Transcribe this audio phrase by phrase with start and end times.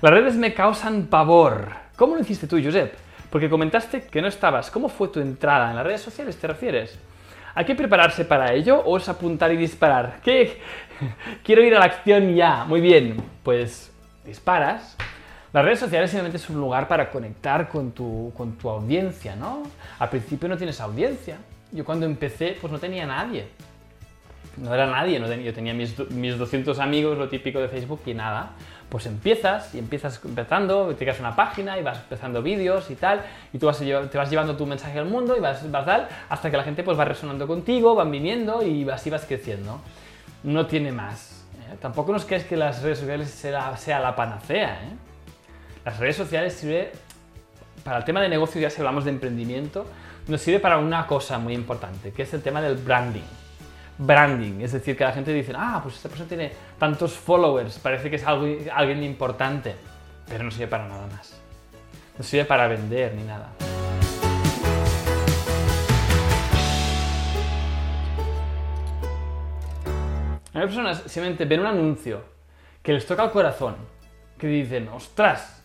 [0.00, 1.72] Las redes me causan pavor.
[1.96, 2.94] ¿Cómo lo hiciste tú, Josep?
[3.30, 4.70] Porque comentaste que no estabas.
[4.70, 6.96] ¿Cómo fue tu entrada en las redes sociales, te refieres?
[7.52, 10.20] ¿Hay que prepararse para ello o es apuntar y disparar?
[10.22, 10.60] ¿Qué?
[11.42, 12.64] Quiero ir a la acción ya.
[12.64, 13.90] Muy bien, pues
[14.24, 14.96] disparas.
[15.52, 19.64] Las redes sociales simplemente es un lugar para conectar con tu, con tu audiencia, ¿no?
[19.98, 21.38] Al principio no tienes audiencia.
[21.72, 23.48] Yo cuando empecé, pues no tenía nadie.
[24.62, 28.00] No era nadie, no tenía, yo tenía mis, mis 200 amigos, lo típico de Facebook
[28.06, 28.50] y nada.
[28.88, 33.22] Pues empiezas y empiezas empezando, te creas una página y vas empezando vídeos y tal,
[33.52, 36.50] y tú vas, te vas llevando tu mensaje al mundo y vas, vas tal, hasta
[36.50, 39.80] que la gente pues va resonando contigo, van viniendo y así vas creciendo.
[40.42, 41.44] No tiene más.
[41.70, 41.76] ¿eh?
[41.80, 44.80] Tampoco nos crees que las redes sociales sea, la panacea.
[44.84, 44.96] ¿eh?
[45.84, 46.92] Las redes sociales sirve
[47.84, 49.86] para el tema de negocio, ya si hablamos de emprendimiento,
[50.26, 53.22] nos sirve para una cosa muy importante, que es el tema del branding.
[53.98, 58.08] Branding, es decir, que la gente dice, ah, pues esta persona tiene tantos followers, parece
[58.08, 59.74] que es algo, alguien importante,
[60.28, 61.36] pero no sirve para nada más.
[62.16, 63.50] No sirve para vender ni nada.
[70.54, 72.22] Hay personas simplemente ven un anuncio
[72.82, 73.76] que les toca el corazón,
[74.38, 75.62] que dicen, ostras,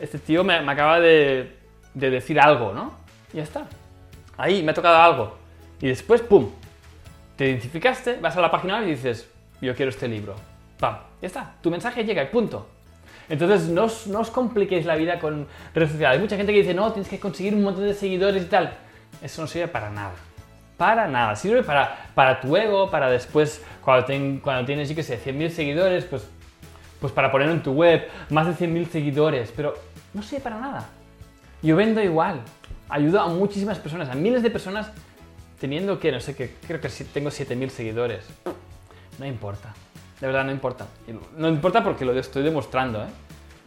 [0.00, 1.56] este tío me, acaba de,
[1.92, 2.94] de decir algo, ¿no?
[3.32, 3.66] Y ya está.
[4.38, 5.36] Ahí me ha tocado algo.
[5.80, 6.50] Y después, ¡pum!
[7.36, 9.28] Te identificaste, vas a la página y dices,
[9.60, 10.34] yo quiero este libro.
[10.78, 10.98] ¡Pam!
[11.20, 11.54] Ya está.
[11.60, 12.68] Tu mensaje llega punto.
[13.28, 16.16] Entonces, no os, no os compliquéis la vida con redes sociales.
[16.16, 18.74] Hay mucha gente que dice, no, tienes que conseguir un montón de seguidores y tal.
[19.22, 20.12] Eso no sirve para nada.
[20.76, 21.34] Para nada.
[21.34, 26.28] Sirve para, para tu ego, para después, cuando tienes, yo qué sé, 100.000 seguidores, pues,
[27.00, 29.52] pues para poner en tu web más de 100.000 seguidores.
[29.56, 29.74] Pero
[30.12, 30.88] no sirve para nada.
[31.62, 32.42] Yo vendo igual
[32.88, 34.90] ayudo a muchísimas personas, a miles de personas,
[35.64, 38.26] teniendo que, no sé, que creo que tengo 7000 seguidores.
[39.18, 39.72] No importa,
[40.20, 40.86] de verdad no importa.
[41.38, 43.08] No importa porque lo estoy demostrando, ¿eh?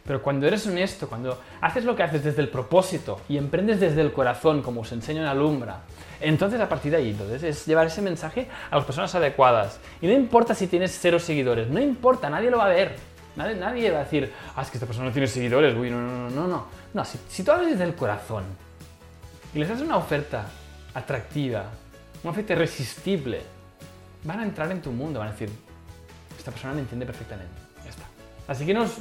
[0.06, 4.00] Pero cuando eres honesto, cuando haces lo que haces desde el propósito y emprendes desde
[4.00, 5.80] el corazón, como os enseño en Alumbra,
[6.20, 9.80] entonces a partir de ahí, entonces es llevar ese mensaje a las personas adecuadas.
[10.00, 12.94] Y no importa si tienes cero seguidores, no importa, nadie lo va a ver.
[13.34, 16.00] Nadie, nadie va a decir, ah, es que esta persona no tiene seguidores, uy, no,
[16.00, 16.46] no, no, no.
[16.46, 18.44] No, no si, si tú hablas desde el corazón,
[19.52, 20.46] y les haces una oferta
[20.94, 21.64] atractiva,
[22.22, 23.40] una oferta irresistible,
[24.24, 25.48] van a entrar en tu mundo, van a decir,
[26.36, 28.04] esta persona me entiende perfectamente, ya está.
[28.46, 28.98] Así que nos,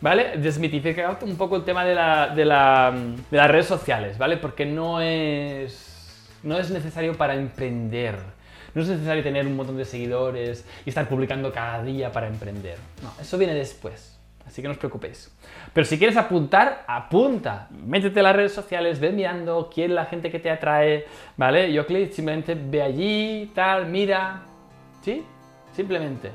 [0.00, 0.36] ¿vale?
[0.38, 2.94] Desmitifica un poco el tema de, la, de, la,
[3.30, 4.36] de las redes sociales, ¿vale?
[4.36, 8.16] Porque no es, no es necesario para emprender.
[8.74, 12.76] No es necesario tener un montón de seguidores y estar publicando cada día para emprender.
[13.02, 14.17] No, eso viene después.
[14.48, 15.30] Así que no os preocupéis.
[15.74, 17.68] Pero si quieres apuntar, apunta.
[17.70, 21.04] Métete en las redes sociales, ve mirando quién es la gente que te atrae,
[21.36, 21.70] ¿vale?
[21.70, 24.40] Yo clic, simplemente ve allí, tal, mira.
[25.02, 25.22] ¿Sí?
[25.76, 26.30] Simplemente.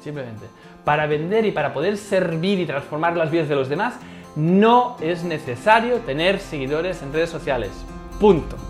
[0.00, 0.46] Simplemente.
[0.84, 3.98] Para vender y para poder servir y transformar las vidas de los demás,
[4.36, 7.72] no es necesario tener seguidores en redes sociales.
[8.20, 8.69] Punto.